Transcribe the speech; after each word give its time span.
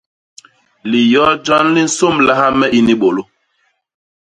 Liyot 0.89 1.37
jon 1.45 1.65
li 1.75 1.81
nsômlaha 1.87 2.47
me 2.59 2.65
ini 2.79 2.93
bôlô. 3.01 3.23